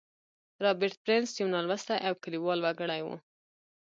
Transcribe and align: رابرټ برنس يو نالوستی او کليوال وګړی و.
رابرټ 0.63 0.93
برنس 1.05 1.29
يو 1.41 1.47
نالوستی 1.53 1.97
او 2.07 2.13
کليوال 2.23 2.59
وګړی 2.61 3.01
و. 3.03 3.07